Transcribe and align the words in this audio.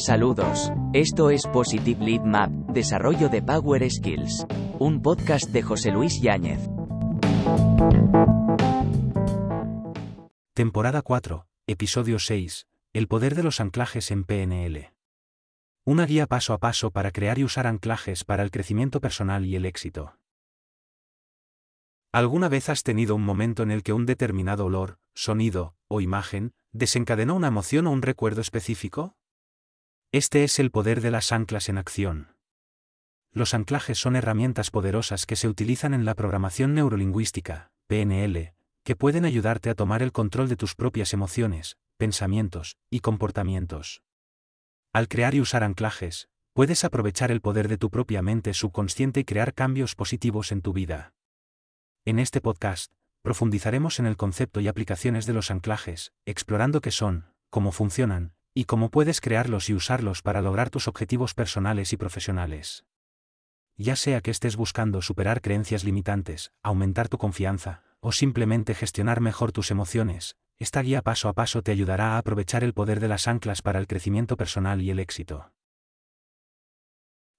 Saludos. 0.00 0.72
Esto 0.94 1.28
es 1.28 1.46
Positive 1.46 2.02
Lead 2.02 2.22
Map, 2.22 2.50
Desarrollo 2.72 3.28
de 3.28 3.42
Power 3.42 3.88
Skills. 3.90 4.46
Un 4.78 5.02
podcast 5.02 5.50
de 5.50 5.60
José 5.60 5.90
Luis 5.90 6.22
Yáñez. 6.22 6.58
Temporada 10.54 11.02
4, 11.02 11.46
Episodio 11.66 12.18
6. 12.18 12.66
El 12.94 13.08
poder 13.08 13.34
de 13.34 13.42
los 13.42 13.60
anclajes 13.60 14.10
en 14.10 14.24
PNL. 14.24 14.90
Una 15.84 16.06
guía 16.06 16.26
paso 16.26 16.54
a 16.54 16.58
paso 16.58 16.90
para 16.90 17.10
crear 17.10 17.38
y 17.38 17.44
usar 17.44 17.66
anclajes 17.66 18.24
para 18.24 18.42
el 18.42 18.50
crecimiento 18.50 19.02
personal 19.02 19.44
y 19.44 19.54
el 19.54 19.66
éxito. 19.66 20.16
¿Alguna 22.10 22.48
vez 22.48 22.70
has 22.70 22.84
tenido 22.84 23.14
un 23.14 23.22
momento 23.22 23.62
en 23.62 23.70
el 23.70 23.82
que 23.82 23.92
un 23.92 24.06
determinado 24.06 24.64
olor, 24.64 24.98
sonido 25.14 25.76
o 25.88 26.00
imagen 26.00 26.52
desencadenó 26.72 27.36
una 27.36 27.48
emoción 27.48 27.86
o 27.86 27.90
un 27.90 28.00
recuerdo 28.00 28.40
específico? 28.40 29.14
Este 30.12 30.42
es 30.42 30.58
el 30.58 30.72
poder 30.72 31.02
de 31.02 31.12
las 31.12 31.30
anclas 31.30 31.68
en 31.68 31.78
acción. 31.78 32.34
Los 33.30 33.54
anclajes 33.54 33.96
son 33.96 34.16
herramientas 34.16 34.72
poderosas 34.72 35.24
que 35.24 35.36
se 35.36 35.46
utilizan 35.46 35.94
en 35.94 36.04
la 36.04 36.16
programación 36.16 36.74
neurolingüística, 36.74 37.70
PNL, 37.86 38.52
que 38.82 38.96
pueden 38.96 39.24
ayudarte 39.24 39.70
a 39.70 39.76
tomar 39.76 40.02
el 40.02 40.10
control 40.10 40.48
de 40.48 40.56
tus 40.56 40.74
propias 40.74 41.12
emociones, 41.12 41.78
pensamientos 41.96 42.76
y 42.90 42.98
comportamientos. 43.00 44.02
Al 44.92 45.06
crear 45.06 45.36
y 45.36 45.40
usar 45.40 45.62
anclajes, 45.62 46.28
puedes 46.54 46.82
aprovechar 46.82 47.30
el 47.30 47.40
poder 47.40 47.68
de 47.68 47.78
tu 47.78 47.88
propia 47.88 48.20
mente 48.20 48.52
subconsciente 48.52 49.20
y 49.20 49.24
crear 49.24 49.54
cambios 49.54 49.94
positivos 49.94 50.50
en 50.50 50.60
tu 50.60 50.72
vida. 50.72 51.14
En 52.04 52.18
este 52.18 52.40
podcast, 52.40 52.90
profundizaremos 53.22 54.00
en 54.00 54.06
el 54.06 54.16
concepto 54.16 54.58
y 54.58 54.66
aplicaciones 54.66 55.26
de 55.26 55.34
los 55.34 55.52
anclajes, 55.52 56.12
explorando 56.26 56.80
qué 56.80 56.90
son, 56.90 57.26
cómo 57.48 57.70
funcionan, 57.70 58.34
y 58.54 58.64
cómo 58.64 58.90
puedes 58.90 59.20
crearlos 59.20 59.70
y 59.70 59.74
usarlos 59.74 60.22
para 60.22 60.42
lograr 60.42 60.70
tus 60.70 60.88
objetivos 60.88 61.34
personales 61.34 61.92
y 61.92 61.96
profesionales. 61.96 62.84
Ya 63.76 63.96
sea 63.96 64.20
que 64.20 64.30
estés 64.30 64.56
buscando 64.56 65.02
superar 65.02 65.40
creencias 65.40 65.84
limitantes, 65.84 66.52
aumentar 66.62 67.08
tu 67.08 67.18
confianza, 67.18 67.82
o 68.00 68.12
simplemente 68.12 68.74
gestionar 68.74 69.20
mejor 69.20 69.52
tus 69.52 69.70
emociones, 69.70 70.36
esta 70.58 70.82
guía 70.82 71.00
paso 71.00 71.28
a 71.28 71.32
paso 71.32 71.62
te 71.62 71.72
ayudará 71.72 72.14
a 72.14 72.18
aprovechar 72.18 72.64
el 72.64 72.74
poder 72.74 73.00
de 73.00 73.08
las 73.08 73.28
anclas 73.28 73.62
para 73.62 73.78
el 73.78 73.86
crecimiento 73.86 74.36
personal 74.36 74.82
y 74.82 74.90
el 74.90 74.98
éxito. 74.98 75.52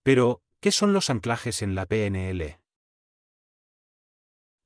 Pero, 0.02 0.42
¿qué 0.60 0.72
son 0.72 0.94
los 0.94 1.12
anclajes 1.12 1.62
en 1.62 1.76
la 1.76 1.86
PNL? 1.86 2.60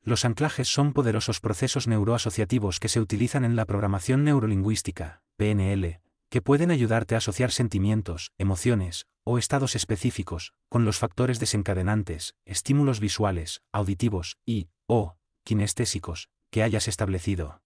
Los 0.02 0.24
anclajes 0.24 0.70
son 0.70 0.94
poderosos 0.94 1.42
procesos 1.42 1.88
neuroasociativos 1.88 2.80
que 2.80 2.88
se 2.88 3.02
utilizan 3.02 3.44
en 3.44 3.58
la 3.58 3.66
programación 3.66 4.24
neurolingüística, 4.24 5.22
PNL, 5.36 6.00
que 6.36 6.42
pueden 6.42 6.70
ayudarte 6.70 7.16
a 7.16 7.20
asociar 7.20 7.50
sentimientos, 7.50 8.34
emociones, 8.38 9.08
o 9.24 9.38
estados 9.38 9.74
específicos, 9.74 10.52
con 10.68 10.84
los 10.84 11.00
factores 11.00 11.40
desencadenantes, 11.40 12.36
estímulos 12.44 13.00
visuales, 13.00 13.62
auditivos 13.72 14.38
y, 14.46 14.68
o, 14.86 15.16
kinestésicos, 15.46 16.28
que 16.52 16.62
hayas 16.62 16.90
establecido. 16.90 17.62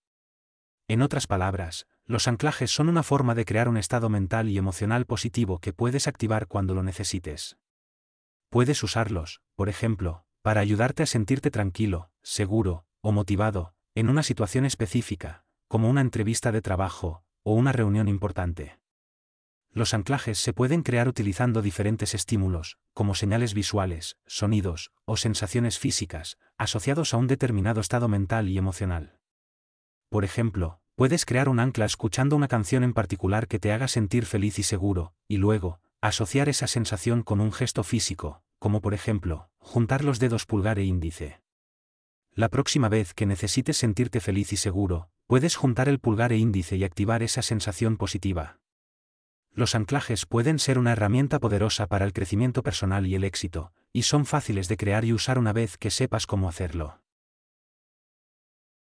En 0.87 1.01
otras 1.01 1.25
palabras, 1.25 1.87
los 2.05 2.27
anclajes 2.27 2.69
son 2.69 2.89
una 2.89 3.01
forma 3.01 3.33
de 3.33 3.43
crear 3.43 3.69
un 3.69 3.75
estado 3.75 4.07
mental 4.07 4.49
y 4.49 4.59
emocional 4.59 5.07
positivo 5.07 5.57
que 5.57 5.73
puedes 5.73 6.07
activar 6.07 6.45
cuando 6.45 6.75
lo 6.75 6.83
necesites. 6.83 7.57
Puedes 8.51 8.83
usarlos, 8.83 9.41
por 9.55 9.69
ejemplo, 9.69 10.25
para 10.43 10.61
ayudarte 10.61 11.01
a 11.01 11.07
sentirte 11.07 11.49
tranquilo, 11.49 12.11
seguro, 12.21 12.85
o 13.01 13.11
motivado, 13.11 13.73
en 13.95 14.11
una 14.11 14.21
situación 14.21 14.63
específica, 14.63 15.43
como 15.67 15.89
una 15.89 16.01
entrevista 16.01 16.51
de 16.51 16.61
trabajo, 16.61 17.23
o 17.43 17.53
una 17.53 17.71
reunión 17.71 18.07
importante. 18.07 18.79
Los 19.71 19.93
anclajes 19.93 20.39
se 20.39 20.51
pueden 20.51 20.81
crear 20.81 21.07
utilizando 21.07 21.61
diferentes 21.61 22.15
estímulos, 22.15 22.77
como 22.93 23.13
señales 23.13 23.53
visuales, 23.53 24.17
sonidos, 24.25 24.91
o 25.05 25.15
sensaciones 25.15 25.77
físicas, 25.77 26.37
asociados 26.57 27.13
a 27.13 27.17
un 27.17 27.27
determinado 27.27 27.79
estado 27.79 28.07
mental 28.07 28.49
y 28.49 28.57
emocional. 28.57 29.19
Por 30.09 30.25
ejemplo, 30.25 30.81
puedes 30.95 31.25
crear 31.25 31.49
un 31.49 31.59
ancla 31.59 31.85
escuchando 31.85 32.35
una 32.35 32.47
canción 32.47 32.83
en 32.83 32.93
particular 32.93 33.47
que 33.47 33.59
te 33.59 33.71
haga 33.71 33.87
sentir 33.87 34.25
feliz 34.25 34.57
y 34.57 34.63
seguro, 34.63 35.13
y 35.27 35.37
luego, 35.37 35.79
asociar 36.01 36.49
esa 36.49 36.67
sensación 36.67 37.21
con 37.21 37.39
un 37.39 37.51
gesto 37.51 37.83
físico, 37.83 38.41
como 38.57 38.81
por 38.81 38.93
ejemplo, 38.93 39.49
juntar 39.59 40.03
los 40.03 40.19
dedos 40.19 40.45
pulgar 40.45 40.79
e 40.79 40.83
índice. 40.83 41.41
La 42.33 42.49
próxima 42.49 42.89
vez 42.89 43.13
que 43.13 43.25
necesites 43.25 43.77
sentirte 43.77 44.19
feliz 44.19 44.51
y 44.51 44.57
seguro, 44.57 45.09
puedes 45.29 45.55
juntar 45.55 45.87
el 45.89 45.99
pulgar 45.99 46.33
e 46.33 46.37
índice 46.37 46.75
y 46.75 46.83
activar 46.83 47.21
esa 47.21 47.43
sensación 47.43 47.97
positiva. 47.97 48.57
Los 49.51 49.75
anclajes 49.75 50.25
pueden 50.25 50.57
ser 50.57 50.79
una 50.79 50.93
herramienta 50.93 51.37
poderosa 51.37 51.85
para 51.85 52.05
el 52.05 52.13
crecimiento 52.13 52.63
personal 52.63 53.05
y 53.05 53.13
el 53.13 53.23
éxito, 53.23 53.71
y 53.93 54.01
son 54.01 54.25
fáciles 54.25 54.67
de 54.67 54.77
crear 54.77 55.05
y 55.05 55.13
usar 55.13 55.37
una 55.37 55.53
vez 55.53 55.77
que 55.77 55.91
sepas 55.91 56.25
cómo 56.25 56.49
hacerlo. 56.49 57.03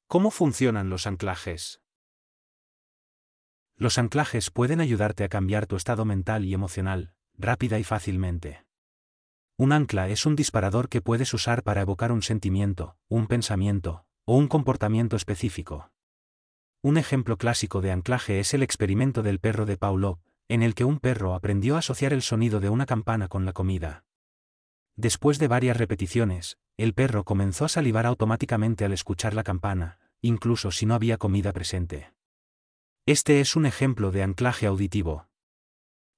¿Cómo 0.06 0.31
funcionan 0.31 0.89
los 0.89 1.09
anclajes? 1.09 1.81
Los 3.75 3.99
anclajes 3.99 4.53
pueden 4.53 4.81
ayudarte 4.81 5.25
a 5.25 5.29
cambiar 5.29 5.67
tu 5.67 5.75
estado 5.75 6.05
mental 6.05 6.45
y 6.45 6.55
emocional, 6.55 7.12
rápida 7.37 7.81
y 7.81 7.83
fácilmente. 7.83 8.65
Un 9.56 9.73
ancla 9.73 10.11
es 10.11 10.25
un 10.27 10.37
disparador 10.37 10.89
que 10.89 11.03
puedes 11.03 11.35
usar 11.35 11.65
para 11.65 11.81
evocar 11.81 12.12
un 12.12 12.23
sentimiento, 12.23 12.97
un 13.09 13.27
pensamiento, 13.27 14.06
o 14.25 14.37
un 14.37 14.47
comportamiento 14.47 15.17
específico. 15.17 15.91
Un 16.82 16.98
ejemplo 16.98 17.37
clásico 17.37 17.81
de 17.81 17.91
anclaje 17.91 18.38
es 18.38 18.54
el 18.54 18.62
experimento 18.62 19.22
del 19.22 19.41
perro 19.41 19.66
de 19.66 19.76
Paulo, 19.76 20.20
en 20.48 20.62
el 20.62 20.75
que 20.75 20.84
un 20.84 20.98
perro 20.98 21.34
aprendió 21.34 21.76
a 21.76 21.78
asociar 21.78 22.12
el 22.12 22.22
sonido 22.22 22.60
de 22.60 22.69
una 22.69 22.87
campana 22.87 23.28
con 23.28 23.44
la 23.44 23.53
comida. 23.53 24.04
Después 24.94 25.38
de 25.38 25.48
varias 25.48 25.76
repeticiones, 25.76 26.59
el 26.76 26.94
perro 26.94 27.25
comenzó 27.25 27.64
a 27.64 27.69
salivar 27.69 28.06
automáticamente 28.06 28.84
al 28.84 28.92
escuchar 28.92 29.34
la 29.34 29.42
campana, 29.42 29.98
incluso 30.20 30.70
si 30.70 30.87
no 30.87 30.94
había 30.94 31.19
comida 31.19 31.53
presente. 31.53 32.12
Este 33.06 33.41
es 33.41 33.56
un 33.56 33.66
ejemplo 33.66 34.10
de 34.10 34.22
anclaje 34.22 34.66
auditivo. 34.66 35.28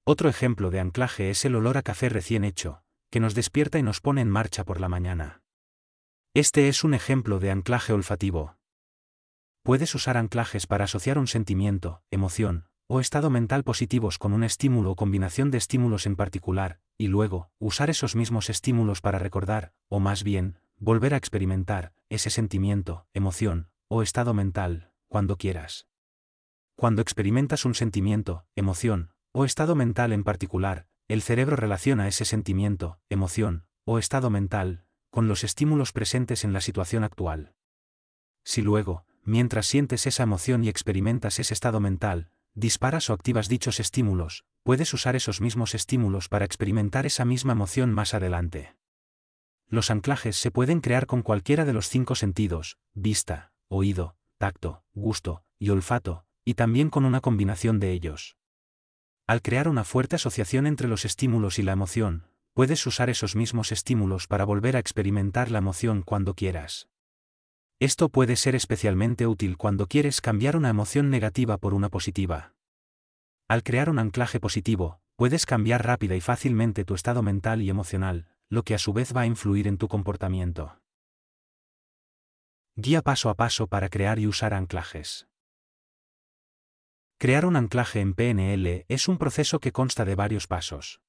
Otro 0.05 0.29
ejemplo 0.29 0.69
de 0.69 0.79
anclaje 0.79 1.29
es 1.29 1.45
el 1.45 1.55
olor 1.55 1.77
a 1.77 1.81
café 1.81 2.09
recién 2.09 2.43
hecho, 2.43 2.83
que 3.09 3.19
nos 3.19 3.35
despierta 3.35 3.79
y 3.79 3.83
nos 3.83 4.01
pone 4.01 4.21
en 4.21 4.29
marcha 4.29 4.63
por 4.63 4.79
la 4.79 4.89
mañana. 4.89 5.41
Este 6.33 6.67
es 6.67 6.83
un 6.83 6.93
ejemplo 6.93 7.39
de 7.39 7.51
anclaje 7.51 7.93
olfativo. 7.93 8.58
Puedes 9.63 9.93
usar 9.93 10.17
anclajes 10.17 10.67
para 10.67 10.85
asociar 10.85 11.17
un 11.17 11.27
sentimiento, 11.27 12.01
emoción, 12.11 12.65
o 12.87 12.99
estado 12.99 13.29
mental 13.29 13.63
positivos 13.63 14.17
con 14.17 14.33
un 14.33 14.43
estímulo 14.43 14.91
o 14.91 14.95
combinación 14.95 15.51
de 15.51 15.57
estímulos 15.57 16.05
en 16.05 16.15
particular, 16.15 16.79
y 16.97 17.07
luego, 17.07 17.51
usar 17.59 17.89
esos 17.89 18.15
mismos 18.15 18.49
estímulos 18.49 19.01
para 19.01 19.19
recordar, 19.19 19.73
o 19.89 19.99
más 19.99 20.23
bien, 20.23 20.57
volver 20.77 21.13
a 21.13 21.17
experimentar, 21.17 21.93
ese 22.09 22.29
sentimiento, 22.29 23.05
emoción, 23.13 23.69
o 23.89 24.01
estado 24.01 24.33
mental, 24.33 24.91
cuando 25.07 25.37
quieras. 25.37 25.87
Cuando 26.75 27.01
experimentas 27.01 27.65
un 27.65 27.75
sentimiento, 27.75 28.45
emoción, 28.55 29.11
o 29.33 29.45
estado 29.45 29.75
mental 29.75 30.13
en 30.13 30.23
particular, 30.23 30.87
el 31.07 31.21
cerebro 31.21 31.55
relaciona 31.55 32.07
ese 32.07 32.23
sentimiento, 32.23 32.99
emoción, 33.09 33.65
o 33.83 33.99
estado 33.99 34.29
mental, 34.29 34.85
con 35.09 35.27
los 35.27 35.43
estímulos 35.43 35.91
presentes 35.91 36.43
en 36.43 36.53
la 36.53 36.61
situación 36.61 37.03
actual. 37.03 37.53
Si 38.43 38.61
luego, 38.61 39.05
mientras 39.23 39.67
sientes 39.67 40.07
esa 40.07 40.23
emoción 40.23 40.63
y 40.63 40.69
experimentas 40.69 41.39
ese 41.39 41.53
estado 41.53 41.79
mental, 41.79 42.29
disparas 42.53 43.09
o 43.09 43.13
activas 43.13 43.47
dichos 43.47 43.79
estímulos, 43.79 44.45
puedes 44.63 44.93
usar 44.93 45.15
esos 45.15 45.41
mismos 45.41 45.75
estímulos 45.75 46.29
para 46.29 46.45
experimentar 46.45 47.05
esa 47.05 47.25
misma 47.25 47.53
emoción 47.53 47.93
más 47.93 48.13
adelante. 48.13 48.75
Los 49.67 49.91
anclajes 49.91 50.35
se 50.35 50.51
pueden 50.51 50.81
crear 50.81 51.05
con 51.05 51.21
cualquiera 51.21 51.63
de 51.63 51.73
los 51.73 51.89
cinco 51.89 52.15
sentidos, 52.15 52.77
vista, 52.93 53.53
oído, 53.67 54.15
tacto, 54.37 54.83
gusto 54.93 55.43
y 55.59 55.69
olfato, 55.69 56.25
y 56.43 56.55
también 56.55 56.89
con 56.89 57.05
una 57.05 57.21
combinación 57.21 57.79
de 57.79 57.91
ellos. 57.91 58.35
Al 59.27 59.43
crear 59.43 59.67
una 59.67 59.83
fuerte 59.83 60.15
asociación 60.15 60.65
entre 60.65 60.87
los 60.87 61.05
estímulos 61.05 61.59
y 61.59 61.61
la 61.61 61.73
emoción, 61.73 62.25
puedes 62.53 62.85
usar 62.87 63.09
esos 63.09 63.35
mismos 63.35 63.71
estímulos 63.71 64.27
para 64.27 64.43
volver 64.43 64.75
a 64.75 64.79
experimentar 64.79 65.51
la 65.51 65.59
emoción 65.59 66.01
cuando 66.01 66.33
quieras. 66.33 66.88
Esto 67.79 68.09
puede 68.09 68.35
ser 68.35 68.55
especialmente 68.55 69.25
útil 69.25 69.55
cuando 69.55 69.87
quieres 69.87 70.19
cambiar 70.19 70.57
una 70.57 70.67
emoción 70.67 71.09
negativa 71.09 71.57
por 71.57 71.73
una 71.73 71.87
positiva. 71.87 72.53
Al 73.47 73.63
crear 73.63 73.89
un 73.89 73.99
anclaje 73.99 74.41
positivo, 74.41 74.99
puedes 75.15 75.45
cambiar 75.45 75.85
rápida 75.85 76.17
y 76.17 76.21
fácilmente 76.21 76.83
tu 76.83 76.93
estado 76.93 77.23
mental 77.23 77.61
y 77.61 77.69
emocional, 77.69 78.27
lo 78.49 78.63
que 78.63 78.75
a 78.75 78.79
su 78.79 78.91
vez 78.91 79.15
va 79.15 79.21
a 79.21 79.25
influir 79.27 79.65
en 79.65 79.77
tu 79.77 79.87
comportamiento. 79.87 80.81
Guía 82.75 83.01
paso 83.01 83.29
a 83.29 83.35
paso 83.35 83.67
para 83.67 83.87
crear 83.87 84.19
y 84.19 84.27
usar 84.27 84.53
anclajes. 84.53 85.29
Crear 87.17 87.45
un 87.45 87.55
anclaje 87.55 88.01
en 88.01 88.13
PNL 88.13 88.85
es 88.89 89.07
un 89.07 89.17
proceso 89.17 89.59
que 89.59 89.71
consta 89.71 90.03
de 90.03 90.15
varios 90.15 90.47
pasos. 90.47 90.99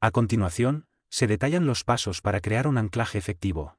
A 0.00 0.10
continuación, 0.10 0.86
se 1.08 1.26
detallan 1.26 1.64
los 1.64 1.82
pasos 1.82 2.20
para 2.20 2.40
crear 2.40 2.66
un 2.66 2.76
anclaje 2.76 3.16
efectivo. 3.16 3.77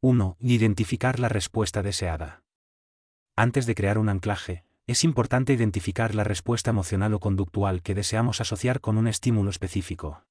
1. 0.00 0.36
Identificar 0.38 1.18
la 1.18 1.28
respuesta 1.28 1.82
deseada. 1.82 2.44
Antes 3.34 3.66
de 3.66 3.74
crear 3.74 3.98
un 3.98 4.08
anclaje, 4.08 4.64
es 4.86 5.02
importante 5.02 5.52
identificar 5.52 6.14
la 6.14 6.22
respuesta 6.22 6.70
emocional 6.70 7.14
o 7.14 7.18
conductual 7.18 7.82
que 7.82 7.96
deseamos 7.96 8.40
asociar 8.40 8.80
con 8.80 8.96
un 8.96 9.08
estímulo 9.08 9.50
específico. 9.50 10.24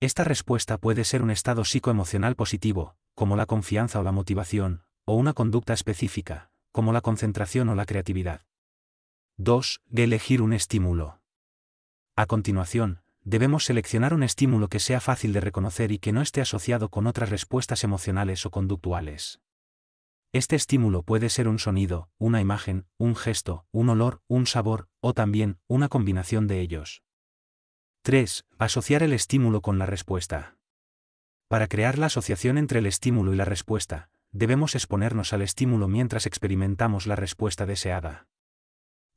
Esta 0.00 0.24
respuesta 0.24 0.78
puede 0.78 1.04
ser 1.04 1.22
un 1.22 1.30
estado 1.30 1.64
psicoemocional 1.64 2.34
positivo, 2.34 2.96
como 3.14 3.36
la 3.36 3.46
confianza 3.46 4.00
o 4.00 4.02
la 4.02 4.10
motivación, 4.10 4.82
o 5.04 5.14
una 5.14 5.32
conducta 5.32 5.74
específica, 5.74 6.50
como 6.72 6.92
la 6.92 7.02
concentración 7.02 7.68
o 7.68 7.76
la 7.76 7.86
creatividad. 7.86 8.46
2. 9.36 9.80
De 9.86 10.02
elegir 10.02 10.42
un 10.42 10.52
estímulo. 10.52 11.20
A 12.16 12.26
continuación, 12.26 13.01
debemos 13.24 13.64
seleccionar 13.64 14.14
un 14.14 14.22
estímulo 14.22 14.68
que 14.68 14.80
sea 14.80 15.00
fácil 15.00 15.32
de 15.32 15.40
reconocer 15.40 15.92
y 15.92 15.98
que 15.98 16.12
no 16.12 16.22
esté 16.22 16.40
asociado 16.40 16.88
con 16.88 17.06
otras 17.06 17.30
respuestas 17.30 17.84
emocionales 17.84 18.44
o 18.46 18.50
conductuales. 18.50 19.40
Este 20.32 20.56
estímulo 20.56 21.02
puede 21.02 21.28
ser 21.28 21.46
un 21.46 21.58
sonido, 21.58 22.08
una 22.18 22.40
imagen, 22.40 22.86
un 22.96 23.14
gesto, 23.14 23.66
un 23.70 23.90
olor, 23.90 24.22
un 24.28 24.46
sabor, 24.46 24.88
o 25.00 25.12
también, 25.12 25.58
una 25.66 25.88
combinación 25.88 26.46
de 26.46 26.60
ellos. 26.60 27.02
3. 28.02 28.46
Asociar 28.58 29.02
el 29.02 29.12
estímulo 29.12 29.60
con 29.60 29.78
la 29.78 29.86
respuesta. 29.86 30.56
Para 31.48 31.68
crear 31.68 31.98
la 31.98 32.06
asociación 32.06 32.56
entre 32.56 32.78
el 32.78 32.86
estímulo 32.86 33.34
y 33.34 33.36
la 33.36 33.44
respuesta, 33.44 34.08
debemos 34.30 34.74
exponernos 34.74 35.34
al 35.34 35.42
estímulo 35.42 35.86
mientras 35.86 36.24
experimentamos 36.24 37.06
la 37.06 37.14
respuesta 37.14 37.66
deseada. 37.66 38.26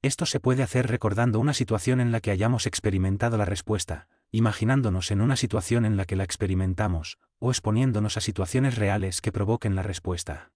Esto 0.06 0.28
se 0.28 0.40
puede 0.40 0.62
hacer 0.62 0.86
recordando 0.86 1.40
una 1.40 1.56
situación 1.56 2.00
en 2.00 2.12
la 2.12 2.20
que 2.20 2.30
hayamos 2.30 2.68
experimentado 2.68 3.38
la 3.38 3.46
respuesta, 3.46 4.08
imaginándonos 4.30 5.10
en 5.10 5.20
una 5.20 5.36
situación 5.36 5.84
en 5.84 5.98
la 5.98 6.06
que 6.06 6.16
la 6.16 6.24
experimentamos, 6.24 7.18
o 7.40 7.50
exponiéndonos 7.50 8.16
a 8.16 8.22
situaciones 8.22 8.76
reales 8.76 9.20
que 9.20 9.32
provoquen 9.32 9.74
la 9.74 9.82
respuesta. 9.82 10.52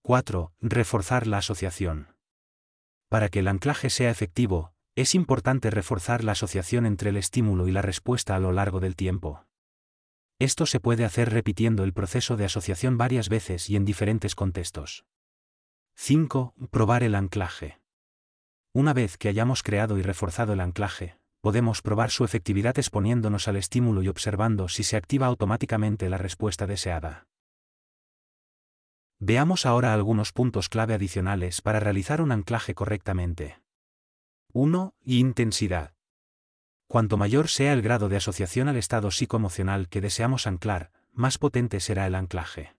4. 0.00 0.54
Reforzar 0.62 1.26
la 1.26 1.36
asociación. 1.36 2.16
Para 3.10 3.28
que 3.28 3.40
el 3.40 3.48
anclaje 3.48 3.90
sea 3.90 4.08
efectivo, 4.08 4.72
es 4.94 5.14
importante 5.14 5.68
reforzar 5.68 6.24
la 6.24 6.32
asociación 6.32 6.86
entre 6.86 7.10
el 7.10 7.18
estímulo 7.18 7.68
y 7.68 7.70
la 7.70 7.82
respuesta 7.82 8.34
a 8.34 8.38
lo 8.38 8.50
largo 8.50 8.80
del 8.80 8.96
tiempo. 8.96 9.44
Esto 10.38 10.64
se 10.64 10.80
puede 10.80 11.04
hacer 11.04 11.28
repitiendo 11.28 11.84
el 11.84 11.92
proceso 11.92 12.38
de 12.38 12.46
asociación 12.46 12.96
varias 12.96 13.28
veces 13.28 13.68
y 13.68 13.76
en 13.76 13.84
diferentes 13.84 14.34
contextos. 14.34 15.04
5. 15.96 16.54
Probar 16.70 17.02
el 17.02 17.14
anclaje. 17.14 17.83
Una 18.76 18.92
vez 18.92 19.16
que 19.18 19.28
hayamos 19.28 19.62
creado 19.62 19.98
y 19.98 20.02
reforzado 20.02 20.52
el 20.52 20.60
anclaje, 20.60 21.16
podemos 21.40 21.80
probar 21.80 22.10
su 22.10 22.24
efectividad 22.24 22.76
exponiéndonos 22.76 23.46
al 23.46 23.54
estímulo 23.54 24.02
y 24.02 24.08
observando 24.08 24.68
si 24.68 24.82
se 24.82 24.96
activa 24.96 25.28
automáticamente 25.28 26.08
la 26.08 26.18
respuesta 26.18 26.66
deseada. 26.66 27.28
Veamos 29.20 29.64
ahora 29.64 29.94
algunos 29.94 30.32
puntos 30.32 30.68
clave 30.68 30.92
adicionales 30.92 31.62
para 31.62 31.78
realizar 31.78 32.20
un 32.20 32.32
anclaje 32.32 32.74
correctamente. 32.74 33.60
1. 34.52 34.92
Intensidad. 35.04 35.94
Cuanto 36.88 37.16
mayor 37.16 37.46
sea 37.46 37.74
el 37.74 37.80
grado 37.80 38.08
de 38.08 38.16
asociación 38.16 38.68
al 38.68 38.76
estado 38.76 39.12
psicoemocional 39.12 39.88
que 39.88 40.00
deseamos 40.00 40.48
anclar, 40.48 40.90
más 41.12 41.38
potente 41.38 41.78
será 41.78 42.08
el 42.08 42.16
anclaje. 42.16 42.74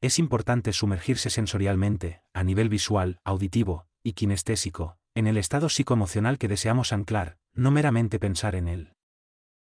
Es 0.00 0.18
importante 0.18 0.72
sumergirse 0.72 1.30
sensorialmente, 1.30 2.22
a 2.32 2.42
nivel 2.42 2.68
visual, 2.68 3.20
auditivo 3.22 3.86
y 4.06 4.12
kinestésico, 4.12 4.98
en 5.16 5.26
el 5.26 5.36
estado 5.36 5.68
psicoemocional 5.68 6.38
que 6.38 6.46
deseamos 6.46 6.92
anclar, 6.92 7.38
no 7.54 7.72
meramente 7.72 8.20
pensar 8.20 8.54
en 8.54 8.68
él. 8.68 8.92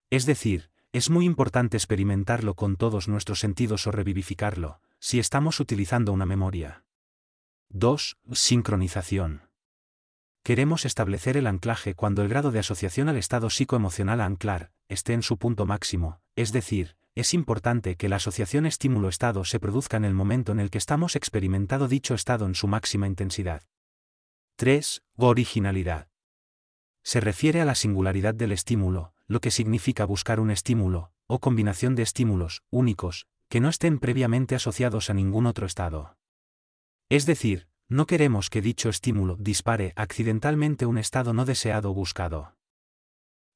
Es 0.10 0.26
decir, 0.26 0.72
es 0.92 1.12
muy 1.12 1.26
importante 1.26 1.78
experimentarlo 1.78 2.56
con 2.56 2.76
todos 2.76 3.08
nuestros 3.08 3.40
sentidos 3.40 3.86
o 3.86 3.92
revivificarlo, 3.92 4.82
si 4.98 5.20
estamos 5.20 5.60
utilizando 5.60 6.12
una 6.12 6.26
memoria. 6.26 6.84
2. 7.70 8.18
Sincronización. 8.32 9.44
Queremos 10.42 10.86
establecer 10.86 11.38
el 11.38 11.46
anclaje 11.46 11.94
cuando 11.94 12.24
el 12.24 12.30
grado 12.30 12.50
de 12.50 12.58
asociación 12.58 13.10
al 13.10 13.18
estado 13.18 13.52
psicoemocional 13.52 14.20
a 14.20 14.26
anclar 14.26 14.72
esté 14.90 15.14
en 15.14 15.22
su 15.22 15.38
punto 15.38 15.68
máximo, 15.68 16.22
es 16.36 16.52
decir, 16.52 16.98
es 17.14 17.36
importante 17.36 17.98
que 17.98 18.10
la 18.10 18.16
asociación 18.16 18.66
estímulo-estado 18.66 19.46
se 19.46 19.60
produzca 19.60 19.98
en 19.98 20.06
el 20.06 20.16
momento 20.16 20.52
en 20.52 20.60
el 20.60 20.72
que 20.72 20.80
estamos 20.80 21.16
experimentando 21.16 21.88
dicho 21.88 22.16
estado 22.16 22.48
en 22.48 22.56
su 22.56 22.68
máxima 22.68 23.06
intensidad. 23.06 23.62
3. 24.56 25.02
Originalidad. 25.18 26.10
Se 27.02 27.20
refiere 27.20 27.60
a 27.60 27.66
la 27.66 27.74
singularidad 27.74 28.36
del 28.36 28.52
estímulo, 28.52 29.12
lo 29.26 29.42
que 29.42 29.50
significa 29.50 30.06
buscar 30.06 30.40
un 30.40 30.52
estímulo, 30.52 31.12
o 31.26 31.40
combinación 31.40 31.96
de 31.96 32.04
estímulos, 32.04 32.62
únicos, 32.70 33.26
que 33.50 33.60
no 33.60 33.70
estén 33.70 33.98
previamente 33.98 34.54
asociados 34.54 35.10
a 35.10 35.16
ningún 35.16 35.48
otro 35.48 35.66
estado. 35.66 36.18
Es 37.10 37.26
decir, 37.26 37.68
no 37.90 38.06
queremos 38.06 38.52
que 38.52 38.62
dicho 38.62 38.90
estímulo 38.90 39.38
dispare 39.40 39.92
accidentalmente 39.96 40.86
un 40.86 41.00
estado 41.00 41.34
no 41.34 41.46
deseado 41.46 41.90
o 41.90 41.96
buscado. 41.96 42.56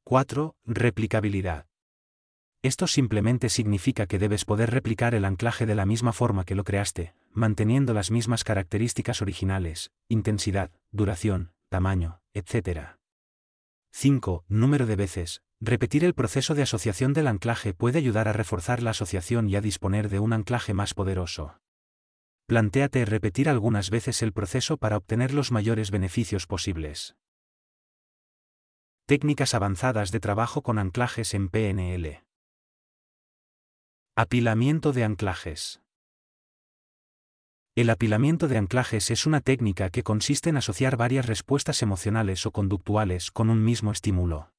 4. 0.04 0.56
Replicabilidad. 0.66 1.68
Esto 2.64 2.88
simplemente 2.88 3.50
significa 3.50 4.08
que 4.08 4.18
debes 4.18 4.46
poder 4.46 4.72
replicar 4.72 5.14
el 5.14 5.26
anclaje 5.26 5.68
de 5.68 5.76
la 5.76 5.86
misma 5.86 6.12
forma 6.12 6.44
que 6.44 6.56
lo 6.56 6.64
creaste, 6.64 7.14
manteniendo 7.32 7.94
las 7.94 8.10
mismas 8.10 8.44
características 8.44 9.22
originales, 9.22 9.92
intensidad, 10.10 10.72
duración, 10.92 11.54
tamaño, 11.70 12.22
etc. 12.34 12.98
5. 13.92 14.46
Número 14.48 14.86
de 14.86 14.96
veces, 14.96 15.42
Repetir 15.60 16.06
el 16.06 16.14
proceso 16.14 16.54
de 16.54 16.62
asociación 16.62 17.14
del 17.14 17.26
anclaje 17.26 17.74
puede 17.74 17.98
ayudar 17.98 18.28
a 18.28 18.34
reforzar 18.34 18.84
la 18.84 18.92
asociación 18.92 19.50
y 19.50 19.56
a 19.56 19.62
disponer 19.62 20.08
de 20.08 20.20
un 20.20 20.34
anclaje 20.34 20.76
más 20.76 20.94
poderoso. 20.94 21.60
Plantéate 22.46 23.04
repetir 23.06 23.50
algunas 23.50 23.90
veces 23.90 24.22
el 24.22 24.34
proceso 24.34 24.78
para 24.78 24.98
obtener 24.98 25.34
los 25.34 25.52
mayores 25.52 25.90
beneficios 25.90 26.46
posibles. 26.46 27.16
Técnicas 29.08 29.56
avanzadas 29.56 30.12
de 30.12 30.20
trabajo 30.20 30.62
con 30.62 30.78
anclajes 30.78 31.34
en 31.34 31.50
PNL. 31.50 32.24
Apilamiento 34.16 34.94
de 34.94 35.06
anclajes. 35.06 35.82
El 37.78 37.92
apilamiento 37.92 38.48
de 38.48 38.58
anclajes 38.58 39.12
es 39.12 39.28
una 39.28 39.40
técnica 39.40 39.92
que 39.92 40.02
consiste 40.02 40.50
en 40.50 40.58
asociar 40.58 40.98
varias 40.98 41.28
respuestas 41.28 41.84
emocionales 41.84 42.44
o 42.48 42.52
conductuales 42.52 43.30
con 43.30 43.52
un 43.52 43.64
mismo 43.64 43.92
estímulo. 43.92 44.52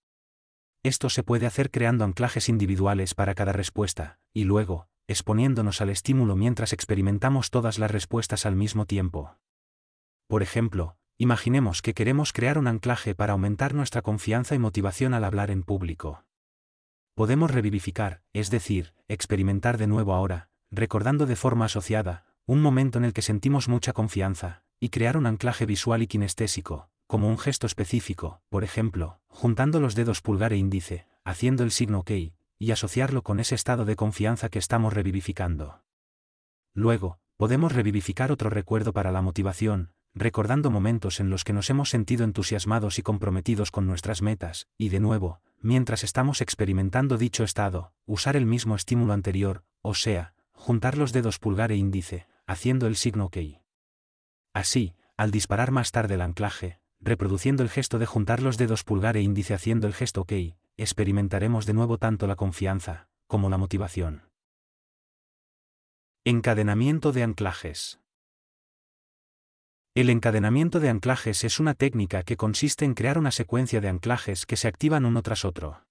Esto 0.85 1.11
se 1.11 1.25
puede 1.25 1.45
hacer 1.45 1.73
creando 1.73 2.05
anclajes 2.05 2.49
individuales 2.49 3.15
para 3.15 3.35
cada 3.35 3.53
respuesta, 3.53 4.21
y 4.33 4.45
luego, 4.45 4.87
exponiéndonos 5.09 5.81
al 5.81 5.91
estímulo 5.91 6.37
mientras 6.37 6.73
experimentamos 6.73 7.51
todas 7.51 7.81
las 7.81 7.91
respuestas 7.91 8.47
al 8.47 8.55
mismo 8.55 8.87
tiempo. 8.87 9.37
Por 10.29 10.45
ejemplo, 10.45 10.97
imaginemos 11.17 11.83
que 11.83 11.95
queremos 11.95 12.33
crear 12.33 12.57
un 12.57 12.69
anclaje 12.69 13.17
para 13.17 13.33
aumentar 13.33 13.75
nuestra 13.75 14.01
confianza 14.01 14.55
y 14.55 14.61
motivación 14.61 15.13
al 15.13 15.25
hablar 15.25 15.51
en 15.51 15.65
público. 15.65 16.25
Podemos 17.17 17.51
revivificar, 17.51 18.23
es 18.33 18.51
decir, 18.51 18.95
experimentar 19.09 19.77
de 19.77 19.89
nuevo 19.89 20.15
ahora, 20.15 20.51
recordando 20.71 21.27
de 21.27 21.35
forma 21.35 21.65
asociada, 21.65 22.28
un 22.49 22.63
momento 22.63 22.97
en 22.97 23.05
el 23.05 23.13
que 23.13 23.21
sentimos 23.21 23.69
mucha 23.69 23.93
confianza, 23.93 24.63
y 24.81 24.89
crear 24.89 25.19
un 25.19 25.27
anclaje 25.27 25.67
visual 25.67 26.01
y 26.01 26.07
kinestésico, 26.07 26.89
como 27.07 27.29
un 27.29 27.37
gesto 27.37 27.67
específico, 27.67 28.41
por 28.49 28.65
ejemplo, 28.65 29.21
juntando 29.29 29.81
los 29.81 29.95
dedos 29.95 30.23
pulgar 30.23 30.55
e 30.55 30.57
índice, 30.57 31.07
haciendo 31.25 31.63
el 31.63 31.73
signo 31.73 31.99
OK, 31.99 32.11
y 32.59 32.71
asociarlo 32.71 33.23
con 33.23 33.39
ese 33.39 33.55
estado 33.55 33.85
de 33.85 33.97
confianza 33.97 34.49
que 34.49 34.59
estamos 34.59 34.95
revivificando. 34.95 35.83
Luego, 36.73 37.19
podemos 37.37 37.73
revivificar 37.73 38.33
otro 38.33 38.49
recuerdo 38.49 38.95
para 38.95 39.13
la 39.13 39.21
motivación, 39.21 39.93
recordando 40.15 40.71
momentos 40.71 41.21
en 41.21 41.29
los 41.29 41.45
que 41.45 41.53
nos 41.53 41.69
hemos 41.69 41.91
sentido 41.91 42.25
entusiasmados 42.25 42.99
y 42.99 43.03
comprometidos 43.03 43.71
con 43.71 43.87
nuestras 43.87 44.23
metas, 44.23 44.69
y 44.79 44.89
de 44.89 45.01
nuevo, 45.01 45.43
mientras 45.61 46.03
estamos 46.03 46.41
experimentando 46.41 47.19
dicho 47.19 47.45
estado, 47.45 47.93
usar 48.07 48.37
el 48.37 48.47
mismo 48.47 48.75
estímulo 48.75 49.13
anterior, 49.13 49.65
o 49.83 49.93
sea, 49.93 50.33
juntar 50.53 50.97
los 50.97 51.13
dedos 51.13 51.39
pulgar 51.39 51.73
e 51.73 51.77
índice, 51.77 52.27
haciendo 52.49 52.87
el 52.87 52.97
signo 52.97 53.27
OK. 53.27 53.37
Así, 54.55 54.95
al 55.17 55.31
disparar 55.31 55.71
más 55.71 55.93
tarde 55.93 56.15
el 56.15 56.23
anclaje, 56.23 56.81
reproduciendo 56.99 57.63
el 57.63 57.69
gesto 57.69 57.99
de 57.99 58.07
juntar 58.07 58.43
los 58.43 58.57
dedos 58.57 58.83
pulgar 58.83 59.17
e 59.17 59.21
índice 59.21 59.55
haciendo 59.55 59.87
el 59.87 59.95
gesto 59.95 60.23
OK, 60.23 60.33
experimentaremos 60.77 61.67
de 61.67 61.75
nuevo 61.75 61.99
tanto 61.99 62.27
la 62.27 62.37
confianza, 62.37 63.09
como 63.27 63.51
la 63.51 63.59
motivación. 63.59 64.31
Encadenamiento 66.25 67.13
de 67.13 67.23
anclajes. 67.23 68.01
El 69.95 70.09
encadenamiento 70.09 70.81
de 70.81 70.89
anclajes 70.89 71.45
es 71.45 71.61
una 71.61 71.75
técnica 71.75 72.23
que 72.23 72.37
consiste 72.37 72.85
en 72.85 72.95
crear 72.95 73.19
una 73.19 73.31
secuencia 73.31 73.81
de 73.81 73.89
anclajes 73.89 74.47
que 74.47 74.57
se 74.57 74.69
activan 74.69 75.05
uno 75.05 75.23
tras 75.23 75.45
otro. 75.45 75.85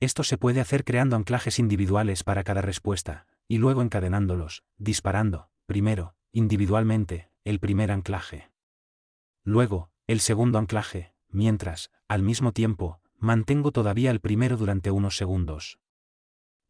Esto 0.00 0.22
se 0.22 0.36
puede 0.36 0.60
hacer 0.60 0.84
creando 0.84 1.16
anclajes 1.16 1.58
individuales 1.58 2.24
para 2.24 2.44
cada 2.44 2.60
respuesta, 2.60 3.26
y 3.48 3.58
luego 3.58 3.82
encadenándolos, 3.82 4.64
disparando, 4.76 5.51
primero, 5.66 6.14
individualmente, 6.32 7.30
el 7.44 7.58
primer 7.58 7.90
anclaje. 7.90 8.50
Luego, 9.44 9.90
el 10.06 10.20
segundo 10.20 10.58
anclaje, 10.58 11.14
mientras, 11.28 11.90
al 12.08 12.22
mismo 12.22 12.52
tiempo, 12.52 13.00
mantengo 13.18 13.72
todavía 13.72 14.10
el 14.10 14.20
primero 14.20 14.56
durante 14.56 14.90
unos 14.90 15.16
segundos. 15.16 15.78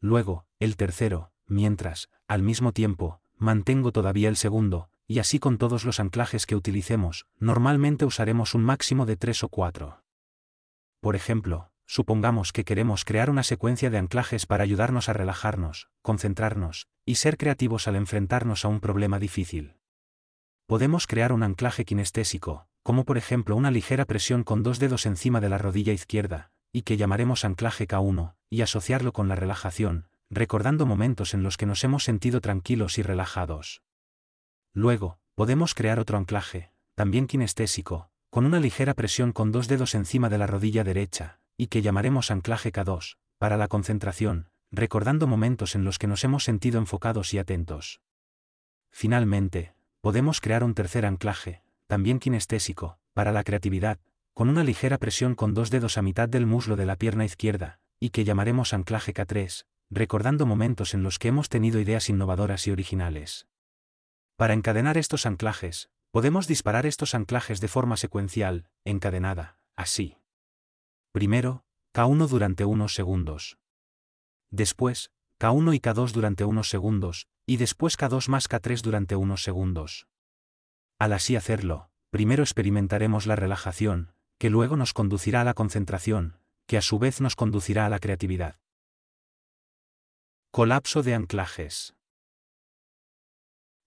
Luego, 0.01 0.47
el 0.59 0.77
tercero, 0.77 1.33
mientras, 1.47 2.11
al 2.29 2.43
mismo 2.43 2.73
tiempo, 2.73 3.21
mantengo 3.37 3.93
todavía 3.93 4.29
el 4.29 4.37
segundo, 4.37 4.91
y 5.07 5.19
así 5.19 5.39
con 5.39 5.59
todos 5.59 5.85
los 5.85 6.01
anclajes 6.01 6.47
que 6.47 6.57
utilicemos, 6.57 7.27
normalmente 7.39 8.05
usaremos 8.05 8.55
un 8.55 8.63
máximo 8.63 9.07
de 9.07 9.17
3 9.17 9.45
o 9.45 9.49
4. 9.49 10.03
Por 11.01 11.17
ejemplo, 11.17 11.72
supongamos 11.93 12.55
que 12.55 12.65
queremos 12.65 13.05
crear 13.05 13.29
una 13.29 13.43
secuencia 13.43 13.91
de 13.91 13.99
anclajes 13.99 14.47
para 14.47 14.65
ayudarnos 14.65 15.11
a 15.11 15.13
relajarnos, 15.13 15.91
concentrarnos, 16.01 16.89
y 17.05 17.17
ser 17.17 17.37
creativos 17.37 17.87
al 17.87 17.97
enfrentarnos 17.97 18.65
a 18.65 18.69
un 18.69 18.81
problema 18.81 19.19
difícil. 19.19 19.77
Podemos 20.67 21.07
crear 21.07 21.35
un 21.35 21.43
anclaje 21.43 21.85
kinestésico, 21.85 22.67
como 22.83 23.05
por 23.05 23.19
ejemplo 23.19 23.57
una 23.57 23.71
ligera 23.71 24.07
presión 24.07 24.43
con 24.43 24.63
dos 24.63 24.79
dedos 24.79 25.05
encima 25.05 25.43
de 25.43 25.51
la 25.51 25.59
rodilla 25.59 25.93
izquierda, 25.93 26.51
y 26.73 26.81
que 26.81 26.97
llamaremos 26.97 27.45
anclaje 27.45 27.87
K1, 27.87 28.37
y 28.49 28.63
asociarlo 28.63 29.13
con 29.13 29.29
la 29.29 29.37
relajación, 29.37 30.09
recordando 30.31 30.87
momentos 30.87 31.35
en 31.35 31.43
los 31.43 31.59
que 31.59 31.67
nos 31.67 31.85
hemos 31.85 32.05
sentido 32.05 32.41
tranquilos 32.41 32.97
y 32.97 33.03
relajados. 33.03 33.83
Luego, 34.73 35.19
podemos 35.35 35.75
crear 35.75 35.99
otro 35.99 36.17
anclaje, 36.17 36.73
también 36.95 37.27
kinestésico, 37.27 38.09
con 38.31 38.47
una 38.47 38.61
ligera 38.61 38.95
presión 38.95 39.33
con 39.33 39.53
dos 39.53 39.69
dedos 39.69 39.95
encima 39.95 40.31
de 40.31 40.39
la 40.39 40.47
rodilla 40.47 40.85
derecha, 40.85 41.42
y 41.57 41.67
que 41.69 41.83
llamaremos 41.83 42.31
anclaje 42.31 42.73
K2, 42.73 43.17
para 43.39 43.57
la 43.57 43.69
concentración, 43.69 44.49
recordando 44.71 45.27
momentos 45.27 45.75
en 45.75 45.85
los 45.85 45.99
que 45.99 46.07
nos 46.07 46.25
hemos 46.25 46.45
sentido 46.45 46.79
enfocados 46.79 47.35
y 47.35 47.39
atentos. 47.39 48.01
Finalmente, 48.91 49.75
podemos 50.01 50.41
crear 50.41 50.65
un 50.65 50.75
tercer 50.75 51.07
anclaje, 51.07 51.63
también 51.87 52.19
kinestésico, 52.19 52.99
para 53.13 53.33
la 53.33 53.45
creatividad, 53.45 53.99
con 54.35 54.49
una 54.49 54.65
ligera 54.65 54.99
presión 54.99 55.35
con 55.35 55.55
dos 55.55 55.71
dedos 55.71 55.99
a 55.99 56.03
mitad 56.03 56.29
del 56.29 56.47
muslo 56.47 56.77
de 56.77 56.87
la 56.87 56.97
pierna 56.97 57.25
izquierda, 57.25 57.81
y 58.01 58.11
que 58.11 58.25
llamaremos 58.25 58.73
anclaje 58.73 59.13
K3, 59.13 59.67
recordando 59.91 60.47
momentos 60.47 60.95
en 60.95 61.03
los 61.03 61.19
que 61.19 61.29
hemos 61.29 61.49
tenido 61.49 61.79
ideas 61.81 62.09
innovadoras 62.09 62.67
y 62.67 62.71
originales. 62.71 63.47
Para 64.37 64.55
encadenar 64.55 64.97
estos 64.97 65.27
anclajes, 65.27 65.91
podemos 66.11 66.47
disparar 66.47 66.87
estos 66.87 67.15
anclajes 67.15 67.61
de 67.61 67.69
forma 67.69 67.97
secuencial, 67.97 68.69
encadenada, 68.85 69.59
así. 69.77 70.17
Primero, 71.13 71.63
K1 71.95 72.27
durante 72.27 72.65
unos 72.65 72.95
segundos. 72.95 73.59
Después, 74.51 75.11
K1 75.39 75.75
y 75.75 75.79
K2 75.79 76.13
durante 76.13 76.45
unos 76.45 76.71
segundos, 76.71 77.29
y 77.45 77.59
después 77.59 77.99
K2 77.99 78.29
más 78.29 78.49
K3 78.49 78.81
durante 78.81 79.15
unos 79.15 79.43
segundos. 79.43 80.09
Al 80.99 81.13
así 81.13 81.37
hacerlo, 81.37 81.91
primero 82.09 82.43
experimentaremos 82.43 83.27
la 83.27 83.37
relajación, 83.37 84.15
que 84.39 84.49
luego 84.49 84.77
nos 84.77 84.95
conducirá 84.95 85.43
a 85.43 85.45
la 85.45 85.53
concentración, 85.53 86.39
que 86.67 86.79
a 86.79 86.83
su 86.83 86.99
vez 86.99 87.21
nos 87.21 87.37
conducirá 87.37 87.85
a 87.85 87.91
la 87.91 87.99
creatividad. 87.99 88.59
Colapso 90.51 91.03
de 91.03 91.15
anclajes. 91.15 91.95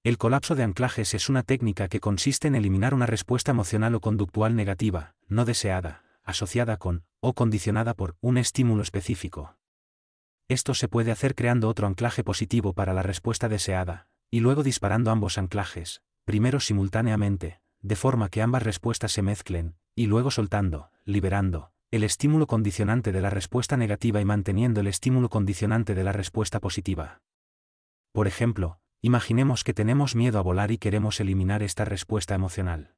El 0.03 0.20
colapso 0.20 0.53
de 0.53 0.62
anclajes 0.62 1.15
es 1.15 1.29
una 1.29 1.41
técnica 1.41 1.88
que 1.88 2.00
consiste 2.00 2.48
en 2.48 2.53
eliminar 2.53 2.94
una 2.94 3.08
respuesta 3.08 3.50
emocional 3.50 3.96
o 3.96 4.00
conductual 4.00 4.55
negativa, 4.55 5.15
no 5.27 5.46
deseada, 5.46 6.04
asociada 6.25 6.77
con, 6.77 7.05
o 7.22 7.34
condicionada 7.34 7.94
por, 7.94 8.17
un 8.20 8.38
estímulo 8.38 8.82
específico. 8.82 9.58
Esto 10.48 10.74
se 10.74 10.88
puede 10.88 11.12
hacer 11.12 11.36
creando 11.36 11.70
otro 11.70 11.88
anclaje 11.88 12.24
positivo 12.24 12.74
para 12.74 12.94
la 12.94 13.03
respuesta 13.03 13.48
deseada, 13.48 14.08
y 14.29 14.41
luego 14.41 14.63
disparando 14.63 15.12
ambos 15.12 15.38
anclajes, 15.38 16.01
primero 16.25 16.60
simultáneamente, 16.60 17.62
de 17.82 17.96
forma 17.96 18.29
que 18.29 18.41
ambas 18.41 18.63
respuestas 18.63 19.12
se 19.12 19.22
mezclen, 19.22 19.75
y 19.96 20.08
luego 20.08 20.32
soltando, 20.32 20.91
liberando, 21.05 21.72
el 21.91 22.03
estímulo 22.03 22.48
condicionante 22.48 23.12
de 23.12 23.22
la 23.22 23.29
respuesta 23.29 23.77
negativa 23.77 24.20
y 24.20 24.25
manteniendo 24.25 24.82
el 24.82 24.88
estímulo 24.88 25.29
condicionante 25.29 25.96
de 25.96 26.03
la 26.03 26.12
respuesta 26.12 26.60
positiva. 26.60 27.22
Por 28.12 28.27
ejemplo, 28.27 28.79
imaginemos 29.01 29.63
que 29.63 29.74
tenemos 29.74 30.15
miedo 30.15 30.39
a 30.39 30.41
volar 30.41 30.72
y 30.72 30.77
queremos 30.77 31.20
eliminar 31.20 31.63
esta 31.63 31.86
respuesta 31.86 32.36
emocional 32.36 32.96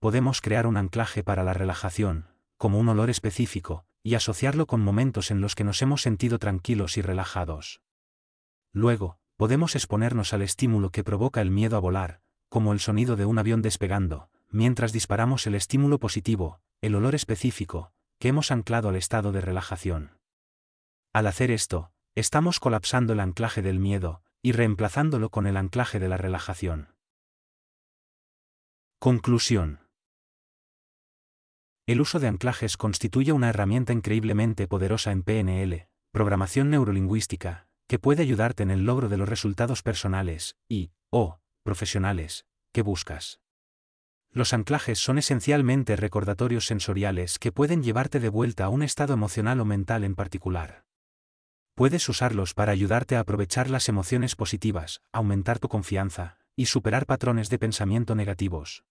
podemos 0.00 0.40
crear 0.40 0.66
un 0.66 0.76
anclaje 0.76 1.22
para 1.22 1.44
la 1.44 1.52
relajación, 1.52 2.26
como 2.56 2.78
un 2.78 2.88
olor 2.88 3.10
específico, 3.10 3.84
y 4.02 4.14
asociarlo 4.14 4.66
con 4.66 4.80
momentos 4.80 5.30
en 5.30 5.40
los 5.40 5.54
que 5.54 5.62
nos 5.62 5.82
hemos 5.82 6.02
sentido 6.02 6.38
tranquilos 6.38 6.96
y 6.96 7.02
relajados. 7.02 7.82
Luego, 8.72 9.18
podemos 9.36 9.76
exponernos 9.76 10.32
al 10.32 10.42
estímulo 10.42 10.90
que 10.90 11.04
provoca 11.04 11.42
el 11.42 11.50
miedo 11.50 11.76
a 11.76 11.80
volar, 11.80 12.22
como 12.48 12.72
el 12.72 12.80
sonido 12.80 13.16
de 13.16 13.26
un 13.26 13.38
avión 13.38 13.62
despegando, 13.62 14.30
mientras 14.48 14.92
disparamos 14.92 15.46
el 15.46 15.54
estímulo 15.54 15.98
positivo, 15.98 16.60
el 16.80 16.94
olor 16.94 17.14
específico, 17.14 17.92
que 18.18 18.28
hemos 18.28 18.50
anclado 18.50 18.88
al 18.88 18.96
estado 18.96 19.32
de 19.32 19.40
relajación. 19.40 20.18
Al 21.12 21.26
hacer 21.26 21.50
esto, 21.50 21.92
estamos 22.14 22.58
colapsando 22.58 23.12
el 23.12 23.20
anclaje 23.20 23.60
del 23.60 23.78
miedo, 23.78 24.22
y 24.42 24.52
reemplazándolo 24.52 25.28
con 25.28 25.46
el 25.46 25.58
anclaje 25.58 25.98
de 25.98 26.08
la 26.08 26.16
relajación. 26.16 26.94
Conclusión. 28.98 29.79
El 31.90 32.00
uso 32.00 32.20
de 32.20 32.28
anclajes 32.28 32.76
constituye 32.76 33.32
una 33.32 33.48
herramienta 33.48 33.92
increíblemente 33.92 34.68
poderosa 34.68 35.10
en 35.10 35.24
PNL, 35.24 35.88
programación 36.12 36.70
neurolingüística, 36.70 37.66
que 37.88 37.98
puede 37.98 38.22
ayudarte 38.22 38.62
en 38.62 38.70
el 38.70 38.84
logro 38.84 39.08
de 39.08 39.16
los 39.16 39.28
resultados 39.28 39.82
personales 39.82 40.56
y, 40.68 40.92
o, 41.10 41.40
profesionales, 41.64 42.46
que 42.70 42.82
buscas. 42.82 43.40
Los 44.30 44.52
anclajes 44.52 45.00
son 45.00 45.18
esencialmente 45.18 45.96
recordatorios 45.96 46.64
sensoriales 46.64 47.40
que 47.40 47.50
pueden 47.50 47.82
llevarte 47.82 48.20
de 48.20 48.28
vuelta 48.28 48.66
a 48.66 48.68
un 48.68 48.84
estado 48.84 49.12
emocional 49.12 49.58
o 49.58 49.64
mental 49.64 50.04
en 50.04 50.14
particular. 50.14 50.84
Puedes 51.74 52.08
usarlos 52.08 52.54
para 52.54 52.70
ayudarte 52.70 53.16
a 53.16 53.20
aprovechar 53.20 53.68
las 53.68 53.88
emociones 53.88 54.36
positivas, 54.36 55.02
aumentar 55.10 55.58
tu 55.58 55.66
confianza, 55.66 56.38
y 56.54 56.66
superar 56.66 57.06
patrones 57.06 57.50
de 57.50 57.58
pensamiento 57.58 58.14
negativos. 58.14 58.84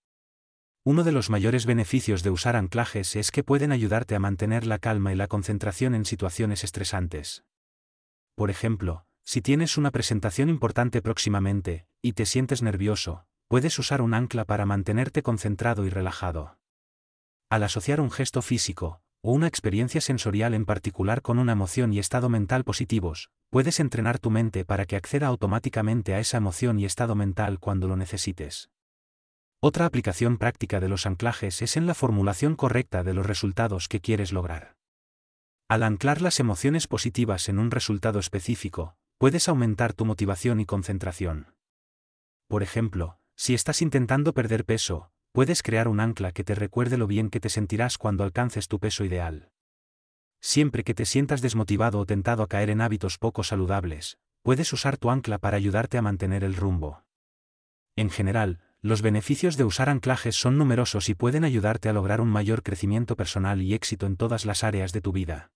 Uno 0.82 1.04
de 1.04 1.12
los 1.12 1.28
mayores 1.28 1.66
beneficios 1.66 2.22
de 2.22 2.30
usar 2.30 2.56
anclajes 2.56 3.14
es 3.14 3.30
que 3.30 3.44
pueden 3.44 3.70
ayudarte 3.70 4.14
a 4.14 4.18
mantener 4.18 4.66
la 4.66 4.78
calma 4.78 5.12
y 5.12 5.14
la 5.14 5.26
concentración 5.26 5.94
en 5.94 6.06
situaciones 6.06 6.64
estresantes. 6.64 7.44
Por 8.34 8.48
ejemplo, 8.48 9.04
si 9.22 9.42
tienes 9.42 9.76
una 9.76 9.90
presentación 9.90 10.48
importante 10.48 11.02
próximamente, 11.02 11.86
y 12.00 12.14
te 12.14 12.24
sientes 12.24 12.62
nervioso, 12.62 13.26
puedes 13.46 13.78
usar 13.78 14.00
un 14.00 14.14
ancla 14.14 14.46
para 14.46 14.64
mantenerte 14.64 15.22
concentrado 15.22 15.84
y 15.84 15.90
relajado. 15.90 16.56
Al 17.50 17.62
asociar 17.62 18.00
un 18.00 18.10
gesto 18.10 18.40
físico, 18.40 19.02
o 19.20 19.32
una 19.32 19.48
experiencia 19.48 20.00
sensorial 20.00 20.54
en 20.54 20.64
particular 20.64 21.20
con 21.20 21.38
una 21.38 21.52
emoción 21.52 21.92
y 21.92 21.98
estado 21.98 22.30
mental 22.30 22.64
positivos, 22.64 23.30
puedes 23.50 23.80
entrenar 23.80 24.18
tu 24.18 24.30
mente 24.30 24.64
para 24.64 24.86
que 24.86 24.96
acceda 24.96 25.26
automáticamente 25.26 26.14
a 26.14 26.20
esa 26.20 26.38
emoción 26.38 26.78
y 26.78 26.86
estado 26.86 27.14
mental 27.14 27.58
cuando 27.58 27.86
lo 27.86 27.96
necesites. 27.96 28.70
Otra 29.62 29.84
aplicación 29.84 30.38
práctica 30.38 30.80
de 30.80 30.88
los 30.88 31.04
anclajes 31.04 31.60
es 31.60 31.76
en 31.76 31.86
la 31.86 31.92
formulación 31.92 32.56
correcta 32.56 33.04
de 33.04 33.12
los 33.12 33.26
resultados 33.26 33.88
que 33.88 34.00
quieres 34.00 34.32
lograr. 34.32 34.76
Al 35.68 35.82
anclar 35.82 36.22
las 36.22 36.40
emociones 36.40 36.86
positivas 36.86 37.48
en 37.50 37.58
un 37.58 37.70
resultado 37.70 38.18
específico, 38.18 38.96
puedes 39.18 39.50
aumentar 39.50 39.92
tu 39.92 40.06
motivación 40.06 40.60
y 40.60 40.64
concentración. 40.64 41.54
Por 42.48 42.62
ejemplo, 42.62 43.18
si 43.36 43.52
estás 43.52 43.82
intentando 43.82 44.32
perder 44.32 44.64
peso, 44.64 45.12
puedes 45.32 45.62
crear 45.62 45.88
un 45.88 46.00
ancla 46.00 46.32
que 46.32 46.42
te 46.42 46.54
recuerde 46.54 46.96
lo 46.96 47.06
bien 47.06 47.28
que 47.28 47.38
te 47.38 47.50
sentirás 47.50 47.98
cuando 47.98 48.24
alcances 48.24 48.66
tu 48.66 48.80
peso 48.80 49.04
ideal. 49.04 49.52
Siempre 50.40 50.84
que 50.84 50.94
te 50.94 51.04
sientas 51.04 51.42
desmotivado 51.42 51.98
o 51.98 52.06
tentado 52.06 52.42
a 52.42 52.48
caer 52.48 52.70
en 52.70 52.80
hábitos 52.80 53.18
poco 53.18 53.44
saludables, 53.44 54.16
puedes 54.42 54.72
usar 54.72 54.96
tu 54.96 55.10
ancla 55.10 55.36
para 55.36 55.58
ayudarte 55.58 55.98
a 55.98 56.02
mantener 56.02 56.44
el 56.44 56.56
rumbo. 56.56 57.04
En 57.94 58.08
general, 58.08 58.62
los 58.82 59.02
beneficios 59.02 59.58
de 59.58 59.64
usar 59.64 59.90
anclajes 59.90 60.34
son 60.36 60.56
numerosos 60.56 61.10
y 61.10 61.14
pueden 61.14 61.44
ayudarte 61.44 61.90
a 61.90 61.92
lograr 61.92 62.20
un 62.20 62.28
mayor 62.28 62.62
crecimiento 62.62 63.14
personal 63.14 63.60
y 63.60 63.74
éxito 63.74 64.06
en 64.06 64.16
todas 64.16 64.46
las 64.46 64.64
áreas 64.64 64.92
de 64.92 65.02
tu 65.02 65.12
vida. 65.12 65.50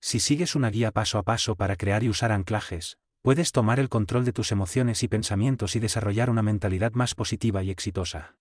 Si 0.00 0.20
sigues 0.20 0.54
una 0.54 0.70
guía 0.70 0.92
paso 0.92 1.18
a 1.18 1.24
paso 1.24 1.56
para 1.56 1.74
crear 1.74 2.04
y 2.04 2.08
usar 2.08 2.30
anclajes, 2.30 2.98
puedes 3.22 3.50
tomar 3.50 3.80
el 3.80 3.88
control 3.88 4.24
de 4.24 4.32
tus 4.32 4.52
emociones 4.52 5.02
y 5.02 5.08
pensamientos 5.08 5.74
y 5.74 5.80
desarrollar 5.80 6.30
una 6.30 6.42
mentalidad 6.42 6.92
más 6.92 7.16
positiva 7.16 7.64
y 7.64 7.70
exitosa. 7.70 8.36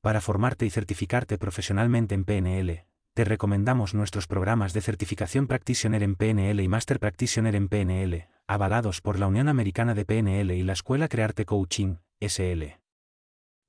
Para 0.00 0.20
formarte 0.20 0.66
y 0.66 0.70
certificarte 0.70 1.36
profesionalmente 1.36 2.14
en 2.14 2.24
PNL, 2.24 2.84
te 3.14 3.24
recomendamos 3.24 3.94
nuestros 3.94 4.28
programas 4.28 4.72
de 4.72 4.82
certificación 4.82 5.48
Practitioner 5.48 6.04
en 6.04 6.14
PNL 6.14 6.60
y 6.60 6.68
Master 6.68 7.00
Practitioner 7.00 7.56
en 7.56 7.68
PNL, 7.68 8.28
avalados 8.46 9.00
por 9.00 9.18
la 9.18 9.26
Unión 9.26 9.48
Americana 9.48 9.94
de 9.94 10.04
PNL 10.04 10.52
y 10.52 10.62
la 10.62 10.74
Escuela 10.74 11.08
Crearte 11.08 11.44
Coaching, 11.44 11.96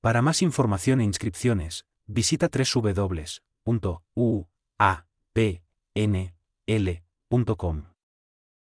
Para 0.02 0.22
más 0.22 0.42
información 0.42 1.02
e 1.02 1.04
inscripciones, 1.04 1.86
visita 2.06 2.50
www.uapnl.com. 2.50 3.56